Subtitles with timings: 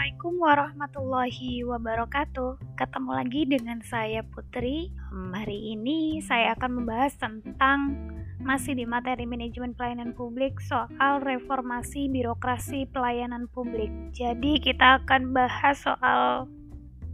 [0.00, 2.72] Assalamualaikum warahmatullahi wabarakatuh.
[2.80, 4.88] Ketemu lagi dengan saya Putri.
[5.12, 8.08] Hari ini saya akan membahas tentang
[8.40, 13.92] masih di materi manajemen pelayanan publik soal reformasi birokrasi pelayanan publik.
[14.16, 16.48] Jadi kita akan bahas soal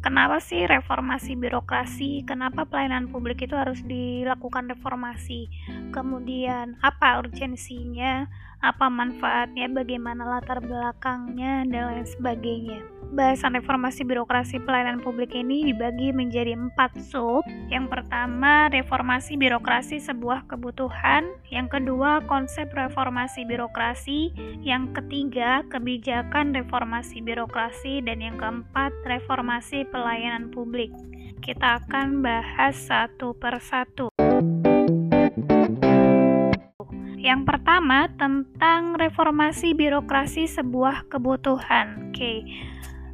[0.01, 5.53] kenapa sih reformasi birokrasi, kenapa pelayanan publik itu harus dilakukan reformasi,
[5.93, 8.25] kemudian apa urgensinya,
[8.65, 12.96] apa manfaatnya, bagaimana latar belakangnya, dan lain sebagainya.
[13.15, 17.47] Bahasan reformasi birokrasi pelayanan publik ini dibagi menjadi empat sub.
[17.71, 21.31] Yang pertama, reformasi birokrasi sebuah kebutuhan.
[21.47, 24.35] Yang kedua, konsep reformasi birokrasi.
[24.67, 28.03] Yang ketiga, kebijakan reformasi birokrasi.
[28.03, 30.91] Dan yang keempat, reformasi pelayanan publik.
[31.39, 34.11] Kita akan bahas satu persatu.
[37.27, 42.15] Yang pertama tentang reformasi birokrasi sebuah kebutuhan.
[42.15, 42.47] Oke.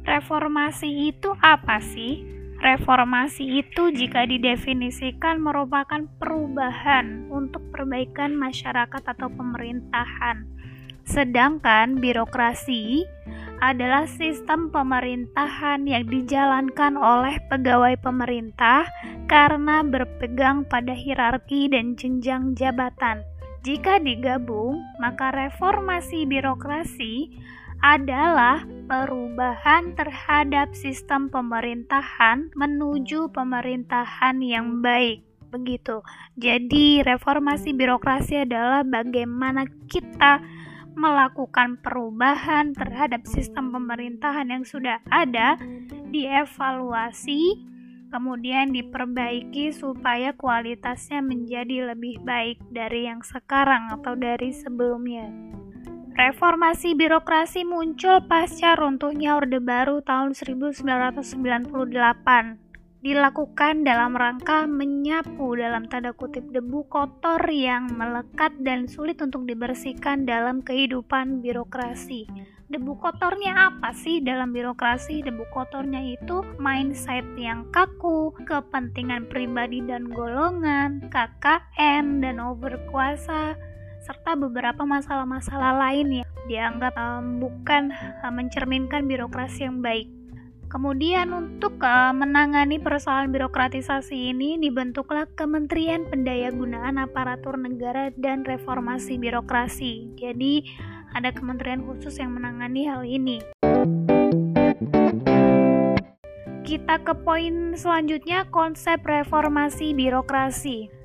[0.03, 2.27] Reformasi itu apa sih?
[2.59, 10.47] Reformasi itu jika didefinisikan merupakan perubahan untuk perbaikan masyarakat atau pemerintahan.
[11.03, 13.03] Sedangkan birokrasi
[13.63, 18.87] adalah sistem pemerintahan yang dijalankan oleh pegawai pemerintah
[19.31, 23.23] karena berpegang pada hierarki dan jenjang jabatan.
[23.63, 27.31] Jika digabung, maka reformasi birokrasi
[27.83, 35.27] adalah perubahan terhadap sistem pemerintahan menuju pemerintahan yang baik.
[35.51, 35.99] Begitu.
[36.39, 40.39] Jadi, reformasi birokrasi adalah bagaimana kita
[40.95, 45.59] melakukan perubahan terhadap sistem pemerintahan yang sudah ada,
[46.09, 47.59] dievaluasi,
[48.13, 55.53] kemudian diperbaiki supaya kualitasnya menjadi lebih baik dari yang sekarang atau dari sebelumnya.
[56.13, 61.65] Reformasi birokrasi muncul pasca runtuhnya Orde Baru tahun 1998
[63.01, 70.29] dilakukan dalam rangka menyapu dalam tanda kutip debu kotor yang melekat dan sulit untuk dibersihkan
[70.29, 72.29] dalam kehidupan birokrasi.
[72.69, 74.21] Debu kotornya apa sih?
[74.21, 75.25] Dalam birokrasi?
[75.25, 83.57] Debu kotornya itu mindset yang kaku, kepentingan pribadi dan golongan, KKN dan overkuasa,
[84.03, 90.11] serta beberapa masalah-masalah lain yang dianggap um, bukan um, mencerminkan birokrasi yang baik.
[90.67, 100.17] Kemudian untuk uh, menangani persoalan birokratisasi ini dibentuklah Kementerian Pendayagunaan Aparatur Negara dan Reformasi Birokrasi.
[100.17, 100.65] Jadi
[101.13, 103.37] ada kementerian khusus yang menangani hal ini.
[106.65, 111.02] Kita ke poin selanjutnya, konsep reformasi birokrasi.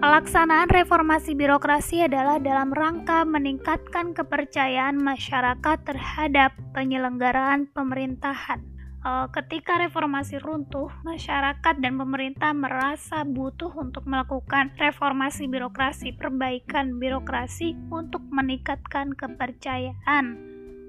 [0.00, 8.64] Pelaksanaan reformasi birokrasi adalah dalam rangka meningkatkan kepercayaan masyarakat terhadap penyelenggaraan pemerintahan.
[9.04, 17.76] Uh, ketika reformasi runtuh, masyarakat dan pemerintah merasa butuh untuk melakukan reformasi birokrasi, perbaikan birokrasi
[17.92, 20.40] untuk meningkatkan kepercayaan,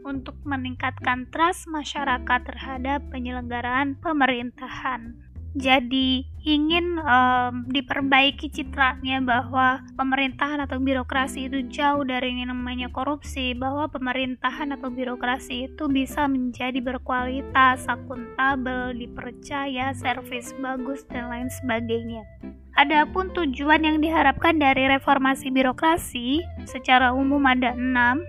[0.07, 10.81] untuk meningkatkan trust masyarakat terhadap penyelenggaraan pemerintahan jadi ingin um, diperbaiki citranya bahwa pemerintahan atau
[10.81, 17.85] birokrasi itu jauh dari yang namanya korupsi, bahwa pemerintahan atau birokrasi itu bisa menjadi berkualitas,
[17.85, 22.25] akuntabel, dipercaya, servis bagus dan lain sebagainya.
[22.73, 28.25] Adapun tujuan yang diharapkan dari reformasi birokrasi secara umum ada enam.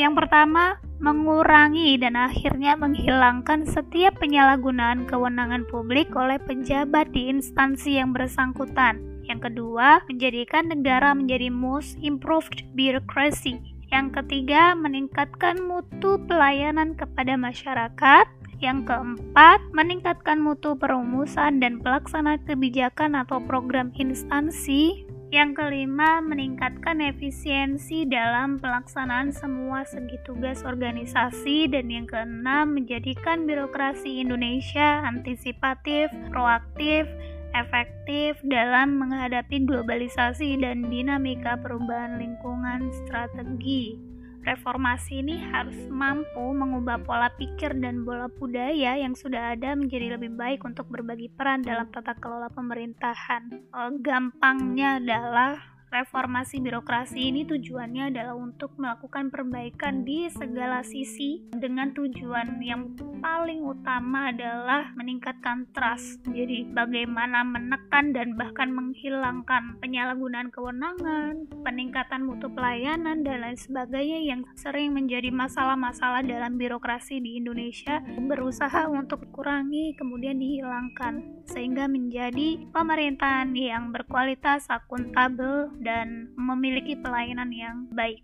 [0.00, 8.14] Yang pertama, mengurangi dan akhirnya menghilangkan setiap penyalahgunaan kewenangan publik oleh pejabat di instansi yang
[8.14, 9.02] bersangkutan.
[9.26, 13.58] Yang kedua, menjadikan negara menjadi most improved bureaucracy.
[13.90, 18.26] Yang ketiga, meningkatkan mutu pelayanan kepada masyarakat.
[18.62, 25.11] Yang keempat, meningkatkan mutu perumusan dan pelaksanaan kebijakan atau program instansi.
[25.32, 31.72] Yang kelima, meningkatkan efisiensi dalam pelaksanaan semua segi tugas organisasi.
[31.72, 37.08] Dan yang keenam, menjadikan birokrasi Indonesia antisipatif, proaktif,
[37.56, 44.11] efektif dalam menghadapi globalisasi dan dinamika perubahan lingkungan strategi
[44.42, 50.34] reformasi ini harus mampu mengubah pola pikir dan bola budaya yang sudah ada menjadi lebih
[50.34, 53.70] baik untuk berbagi peran dalam tata kelola pemerintahan.
[53.72, 61.92] Oh, gampangnya adalah reformasi birokrasi ini tujuannya adalah untuk melakukan perbaikan di segala sisi dengan
[61.92, 66.24] tujuan yang paling utama adalah meningkatkan trust.
[66.32, 74.40] Jadi bagaimana menekan dan bahkan menghilangkan penyalahgunaan kewenangan, peningkatan mutu pelayanan dan lain sebagainya yang
[74.56, 83.52] sering menjadi masalah-masalah dalam birokrasi di Indonesia berusaha untuk kurangi kemudian dihilangkan sehingga menjadi pemerintahan
[83.52, 88.22] yang berkualitas, akuntabel dan memiliki pelayanan yang baik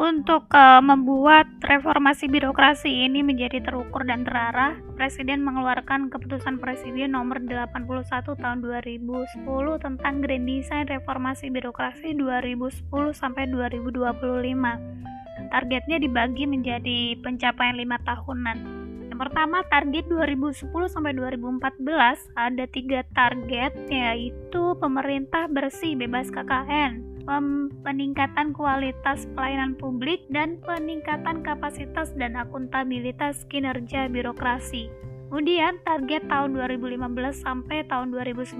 [0.00, 7.44] untuk uh, membuat reformasi birokrasi ini menjadi terukur dan terarah, Presiden mengeluarkan keputusan Presiden nomor
[7.44, 7.84] 81
[8.38, 9.44] tahun 2010
[9.82, 15.52] tentang Grand Design Reformasi Birokrasi 2010 sampai 2025.
[15.52, 18.79] Targetnya dibagi menjadi pencapaian lima tahunan.
[19.20, 21.76] Pertama target 2010 sampai 2014
[22.40, 27.20] ada tiga target yaitu pemerintah bersih bebas KKN,
[27.84, 34.88] peningkatan kualitas pelayanan publik dan peningkatan kapasitas dan akuntabilitas kinerja birokrasi.
[35.28, 38.56] Kemudian target tahun 2015 sampai tahun 2019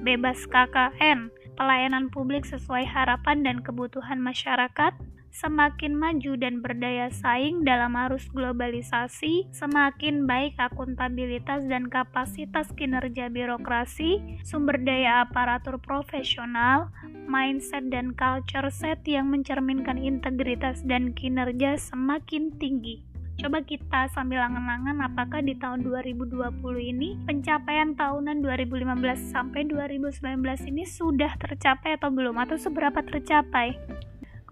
[0.00, 1.28] bebas KKN,
[1.60, 4.96] pelayanan publik sesuai harapan dan kebutuhan masyarakat,
[5.34, 14.38] semakin maju dan berdaya saing dalam arus globalisasi, semakin baik akuntabilitas dan kapasitas kinerja birokrasi,
[14.46, 16.94] sumber daya aparatur profesional,
[17.26, 23.02] mindset dan culture set yang mencerminkan integritas dan kinerja semakin tinggi.
[23.34, 26.38] Coba kita sambil angan-angan apakah di tahun 2020
[26.78, 33.74] ini pencapaian tahunan 2015 sampai 2019 ini sudah tercapai atau belum atau seberapa tercapai?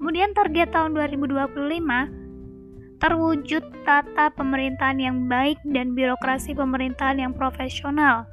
[0.03, 8.27] Kemudian target tahun 2025 terwujud tata pemerintahan yang baik dan birokrasi pemerintahan yang profesional,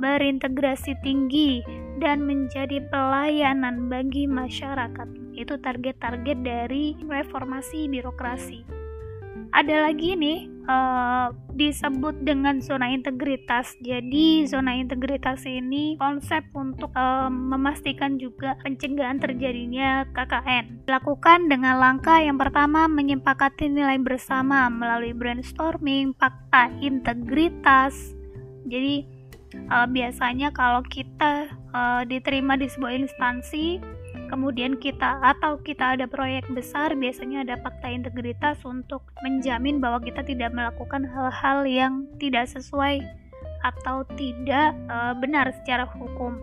[0.00, 1.60] berintegrasi tinggi,
[2.00, 5.36] dan menjadi pelayanan bagi masyarakat.
[5.36, 8.79] Itu target-target dari reformasi birokrasi
[9.50, 13.74] ada lagi nih uh, disebut dengan zona integritas.
[13.82, 20.86] Jadi zona integritas ini konsep untuk uh, memastikan juga pencegahan terjadinya KKN.
[20.86, 28.14] Dilakukan dengan langkah yang pertama menyepakati nilai bersama melalui brainstorming, fakta integritas.
[28.70, 29.02] Jadi
[29.70, 33.82] uh, biasanya kalau kita uh, diterima di sebuah instansi
[34.30, 40.22] kemudian kita atau kita ada proyek besar biasanya ada fakta integritas untuk menjamin bahwa kita
[40.22, 43.02] tidak melakukan hal-hal yang tidak sesuai
[43.66, 46.38] atau tidak e, benar secara hukum.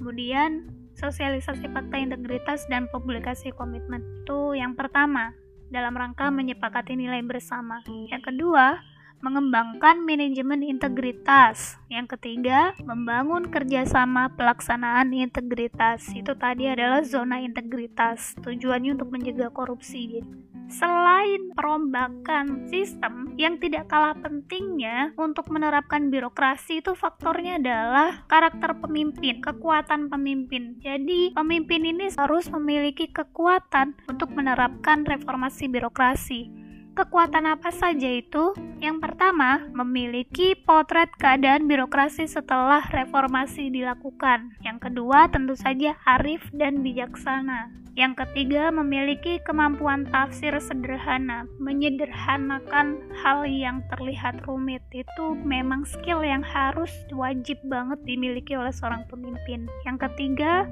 [0.00, 5.34] Kemudian sosialisasi fakta integritas dan publikasi komitmen itu yang pertama
[5.68, 7.82] dalam rangka menyepakati nilai bersama.
[8.08, 8.78] Yang kedua,
[9.24, 11.80] mengembangkan manajemen integritas.
[11.88, 16.06] Yang ketiga, membangun kerjasama pelaksanaan integritas.
[16.12, 18.36] Itu tadi adalah zona integritas.
[18.44, 20.20] Tujuannya untuk mencegah korupsi.
[20.66, 29.38] Selain perombakan sistem yang tidak kalah pentingnya untuk menerapkan birokrasi itu faktornya adalah karakter pemimpin,
[29.38, 30.82] kekuatan pemimpin.
[30.82, 36.65] Jadi, pemimpin ini harus memiliki kekuatan untuk menerapkan reformasi birokrasi.
[36.96, 38.56] Kekuatan apa saja itu?
[38.80, 44.56] Yang pertama, memiliki potret keadaan birokrasi setelah reformasi dilakukan.
[44.64, 47.68] Yang kedua, tentu saja arif dan bijaksana.
[48.00, 54.80] Yang ketiga, memiliki kemampuan tafsir sederhana, menyederhanakan hal yang terlihat rumit.
[54.88, 59.68] Itu memang skill yang harus wajib banget dimiliki oleh seorang pemimpin.
[59.84, 60.64] Yang ketiga,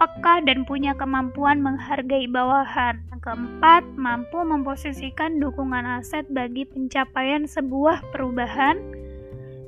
[0.00, 3.04] peka dan punya kemampuan menghargai bawahan.
[3.12, 8.80] Yang keempat, mampu memposisikan dukungan aset bagi pencapaian sebuah perubahan.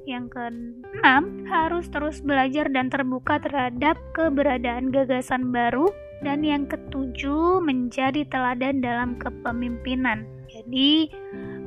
[0.09, 5.92] Yang keenam, harus terus belajar dan terbuka terhadap keberadaan gagasan baru.
[6.25, 10.25] Dan yang ketujuh, menjadi teladan dalam kepemimpinan.
[10.49, 11.12] Jadi,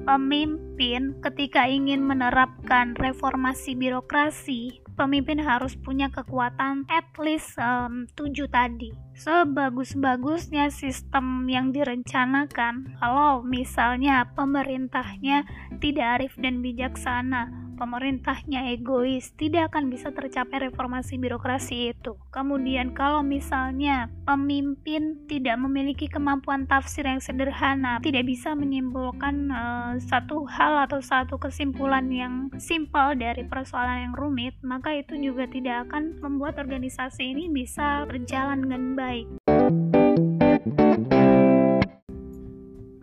[0.09, 0.74] pemimpin
[1.23, 8.95] ketika ingin menerapkan reformasi birokrasi pemimpin harus punya kekuatan at least um, 7 tadi.
[9.15, 15.47] Sebagus-bagusnya sistem yang direncanakan, kalau misalnya pemerintahnya
[15.79, 22.15] tidak arif dan bijaksana, pemerintahnya egois, tidak akan bisa tercapai reformasi birokrasi itu.
[22.31, 30.47] Kemudian kalau misalnya pemimpin tidak memiliki kemampuan tafsir yang sederhana, tidak bisa menyimpulkan uh, satu
[30.47, 36.17] hal atau satu kesimpulan yang simpel dari persoalan yang rumit, maka itu juga tidak akan
[36.25, 39.27] membuat organisasi ini bisa berjalan dengan baik.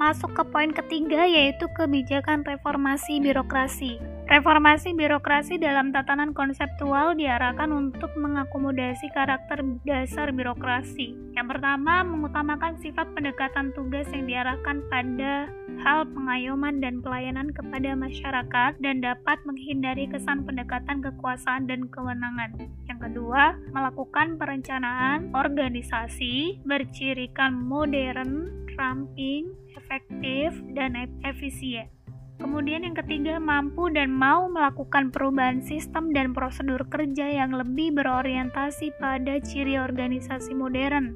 [0.02, 4.11] Masuk ke poin ketiga yaitu kebijakan reformasi birokrasi.
[4.32, 11.12] Reformasi birokrasi dalam tatanan konseptual diarahkan untuk mengakomodasi karakter dasar birokrasi.
[11.36, 15.52] Yang pertama, mengutamakan sifat pendekatan tugas yang diarahkan pada
[15.84, 22.56] hal pengayoman dan pelayanan kepada masyarakat dan dapat menghindari kesan pendekatan kekuasaan dan kewenangan.
[22.88, 28.48] Yang kedua, melakukan perencanaan organisasi bercirikan modern,
[28.80, 31.92] ramping, efektif, dan efisien.
[32.40, 38.94] Kemudian yang ketiga, mampu dan mau melakukan perubahan sistem dan prosedur kerja yang lebih berorientasi
[38.96, 41.12] pada ciri organisasi modern.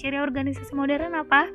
[0.00, 1.50] Ciri organisasi modern apa?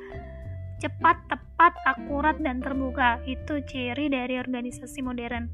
[0.80, 3.20] Cepat, tepat, akurat, dan terbuka.
[3.28, 5.50] Itu ciri dari organisasi modern.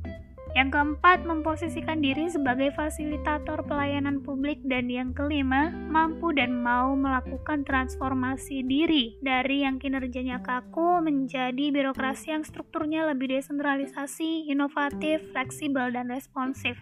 [0.56, 7.60] Yang keempat, memposisikan diri sebagai fasilitator pelayanan publik dan yang kelima, mampu dan mau melakukan
[7.68, 16.08] transformasi diri dari yang kinerjanya kaku menjadi birokrasi yang strukturnya lebih desentralisasi, inovatif, fleksibel, dan
[16.08, 16.80] responsif.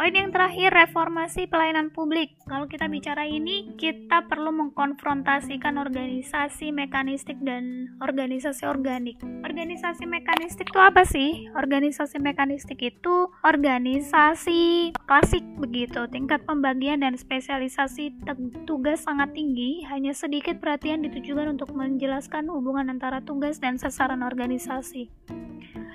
[0.00, 2.32] Poin yang terakhir, reformasi pelayanan publik.
[2.48, 9.20] Kalau kita bicara ini, kita perlu mengkonfrontasikan organisasi mekanistik dan organisasi organik.
[9.44, 11.52] Organisasi mekanistik itu apa sih?
[11.52, 16.08] Organisasi mekanistik itu organisasi klasik begitu.
[16.08, 18.24] Tingkat pembagian dan spesialisasi
[18.64, 25.12] tugas sangat tinggi, hanya sedikit perhatian ditujukan untuk menjelaskan hubungan antara tugas dan sasaran organisasi.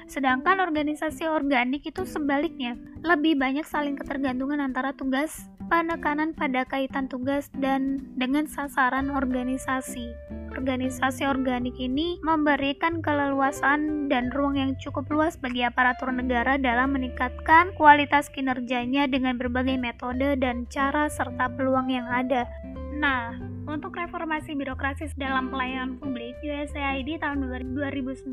[0.05, 7.49] Sedangkan organisasi organik itu sebaliknya, lebih banyak saling ketergantungan antara tugas, penekanan pada kaitan tugas
[7.57, 10.13] dan dengan sasaran organisasi.
[10.55, 17.75] Organisasi organik ini memberikan keleluasan dan ruang yang cukup luas bagi aparatur negara dalam meningkatkan
[17.75, 22.47] kualitas kinerjanya dengan berbagai metode dan cara serta peluang yang ada.
[23.05, 23.37] Nah,
[23.69, 27.45] untuk reformasi birokrasi dalam pelayanan publik, USAID tahun
[27.77, 28.25] 2009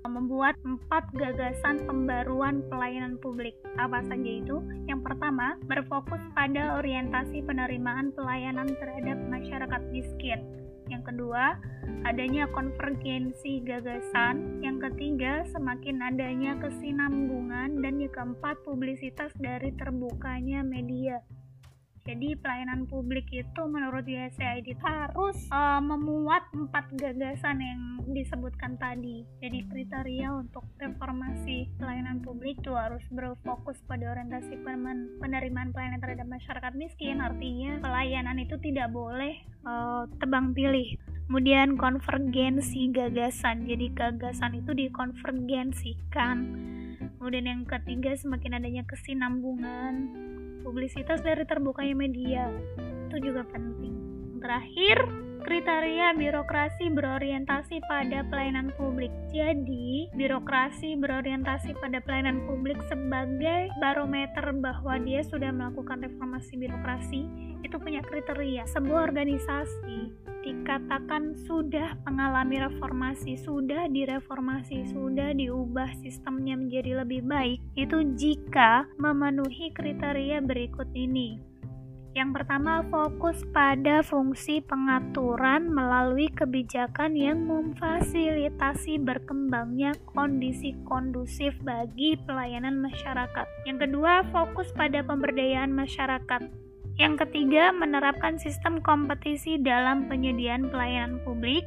[0.00, 3.52] membuat empat gagasan pembaruan pelayanan publik.
[3.76, 4.64] Apa saja itu?
[4.88, 10.40] Yang pertama, berfokus pada orientasi penerimaan pelayanan terhadap masyarakat miskin.
[10.88, 11.60] Yang kedua,
[12.08, 14.64] adanya konvergensi gagasan.
[14.64, 17.84] Yang ketiga, semakin adanya kesinambungan.
[17.84, 21.20] Dan yang keempat, publisitas dari terbukanya media.
[22.04, 27.80] Jadi pelayanan publik itu menurut USAID harus uh, memuat empat gagasan yang
[28.12, 29.24] disebutkan tadi.
[29.40, 34.52] Jadi kriteria untuk reformasi pelayanan publik itu harus berfokus pada orientasi
[35.16, 37.24] penerimaan pelayanan terhadap masyarakat miskin.
[37.24, 41.00] Artinya pelayanan itu tidak boleh uh, tebang pilih.
[41.24, 43.64] Kemudian konvergensi gagasan.
[43.64, 46.36] Jadi gagasan itu dikonvergensikan.
[47.16, 50.12] Kemudian yang ketiga semakin adanya kesinambungan
[50.64, 52.48] publisitas dari terbukanya media.
[53.12, 53.92] Itu juga penting.
[54.40, 54.98] Terakhir
[55.44, 59.12] kriteria birokrasi berorientasi pada pelayanan publik.
[59.28, 67.28] Jadi, birokrasi berorientasi pada pelayanan publik sebagai barometer bahwa dia sudah melakukan reformasi birokrasi,
[67.60, 68.64] itu punya kriteria.
[68.72, 78.00] Sebuah organisasi dikatakan sudah mengalami reformasi, sudah direformasi, sudah diubah sistemnya menjadi lebih baik, itu
[78.16, 81.53] jika memenuhi kriteria berikut ini.
[82.14, 92.78] Yang pertama, fokus pada fungsi pengaturan melalui kebijakan yang memfasilitasi berkembangnya kondisi kondusif bagi pelayanan
[92.78, 93.46] masyarakat.
[93.66, 96.46] Yang kedua, fokus pada pemberdayaan masyarakat.
[96.94, 101.66] Yang ketiga, menerapkan sistem kompetisi dalam penyediaan pelayanan publik.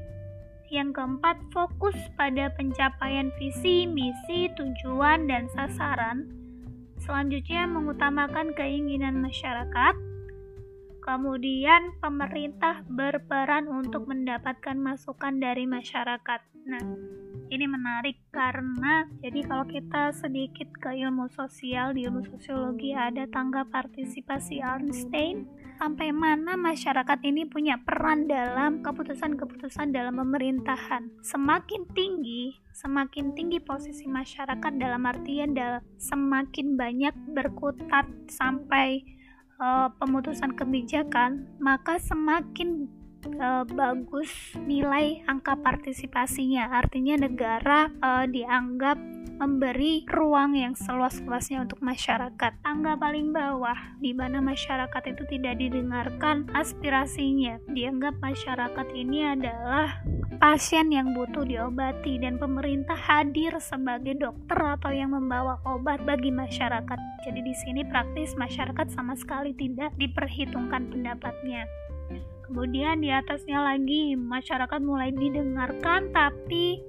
[0.71, 6.31] Yang keempat, fokus pada pencapaian visi, misi, tujuan, dan sasaran.
[7.03, 10.06] Selanjutnya, mengutamakan keinginan masyarakat.
[11.07, 16.41] Kemudian pemerintah berperan untuk mendapatkan masukan dari masyarakat.
[16.67, 16.83] Nah,
[17.47, 23.63] ini menarik karena jadi kalau kita sedikit ke ilmu sosial di ilmu sosiologi ada tangga
[23.71, 25.47] partisipasi Einstein
[25.79, 31.07] sampai mana masyarakat ini punya peran dalam keputusan-keputusan dalam pemerintahan.
[31.23, 39.16] Semakin tinggi, semakin tinggi posisi masyarakat dalam artian dalam semakin banyak berkutat sampai
[39.61, 42.89] uh, pemutusan kebijakan, maka semakin
[43.25, 46.69] uh, bagus nilai angka partisipasinya.
[46.73, 48.97] Artinya negara uh, dianggap
[49.37, 52.57] memberi ruang yang seluas-luasnya untuk masyarakat.
[52.65, 57.61] Tangga paling bawah di mana masyarakat itu tidak didengarkan aspirasinya.
[57.69, 60.01] Dianggap masyarakat ini adalah
[60.41, 66.97] pasien yang butuh diobati dan pemerintah hadir sebagai dokter atau yang membawa obat bagi masyarakat.
[67.25, 71.69] Jadi di sini praktis masyarakat sama sekali tidak diperhitungkan pendapatnya.
[72.47, 76.79] Kemudian di atasnya lagi masyarakat mulai didengarkan tapi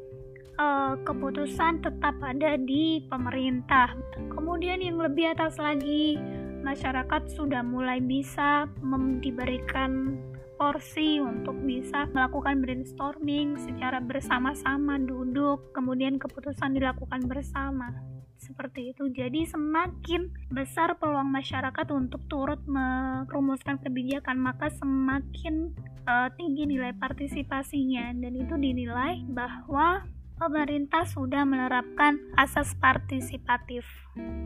[0.54, 3.98] uh, keputusan tetap ada di pemerintah.
[4.30, 6.14] Kemudian yang lebih atas lagi,
[6.62, 8.70] masyarakat sudah mulai bisa
[9.18, 10.14] diberikan
[10.58, 17.94] porsi untuk bisa melakukan brainstorming secara bersama-sama duduk kemudian keputusan dilakukan bersama
[18.38, 25.74] seperti itu jadi semakin besar peluang masyarakat untuk turut merumuskan kebijakan maka semakin
[26.06, 30.06] uh, tinggi nilai partisipasinya dan itu dinilai bahwa
[30.38, 33.82] pemerintah sudah menerapkan asas partisipatif.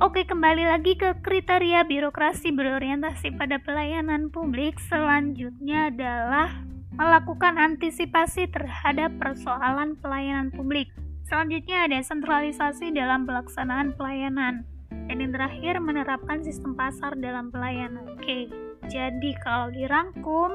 [0.01, 4.81] Oke, kembali lagi ke kriteria birokrasi berorientasi pada pelayanan publik.
[4.89, 6.65] Selanjutnya adalah
[6.97, 10.93] melakukan antisipasi terhadap persoalan pelayanan publik.
[11.33, 14.69] Selanjutnya ada sentralisasi dalam pelaksanaan pelayanan.
[15.09, 18.05] Dan yang terakhir menerapkan sistem pasar dalam pelayanan.
[18.21, 18.53] Oke,
[18.93, 20.53] jadi kalau dirangkum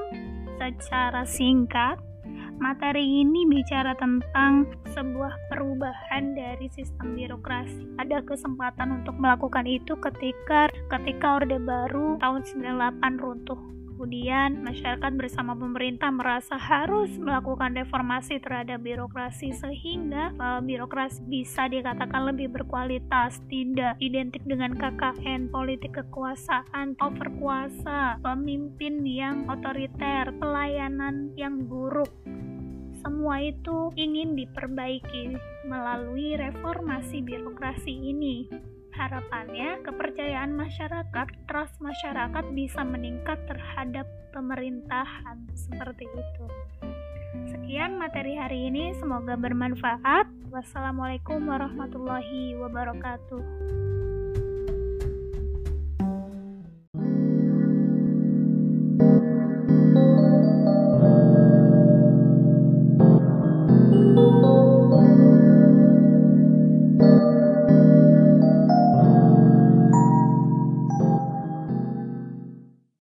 [0.62, 1.98] secara singkat,
[2.62, 7.98] Materi ini bicara tentang sebuah perubahan dari sistem birokrasi.
[7.98, 13.62] Ada kesempatan untuk melakukan itu ketika ketika Orde Baru tahun 98 runtuh.
[13.98, 22.30] Kemudian masyarakat bersama pemerintah merasa harus melakukan reformasi terhadap birokrasi sehingga uh, birokrasi bisa dikatakan
[22.30, 31.66] lebih berkualitas, tidak identik dengan KKN, politik kekuasaan, over kuasa, pemimpin yang otoriter, pelayanan yang
[31.66, 32.14] buruk
[33.02, 35.38] semua itu ingin diperbaiki
[35.70, 38.50] melalui reformasi birokrasi ini.
[38.98, 46.46] Harapannya, kepercayaan masyarakat, trust masyarakat bisa meningkat terhadap pemerintahan seperti itu.
[47.46, 50.26] Sekian materi hari ini, semoga bermanfaat.
[50.50, 53.42] Wassalamualaikum warahmatullahi wabarakatuh.